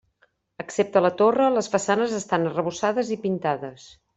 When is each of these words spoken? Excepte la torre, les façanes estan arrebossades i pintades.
Excepte 0.63 1.03
la 1.05 1.11
torre, 1.19 1.51
les 1.57 1.69
façanes 1.75 2.17
estan 2.23 2.51
arrebossades 2.53 3.13
i 3.19 3.23
pintades. 3.29 3.89